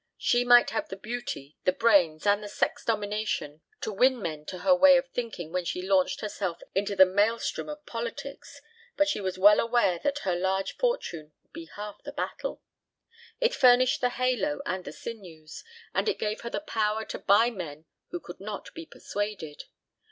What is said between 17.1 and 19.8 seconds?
buy men who could not be persuaded.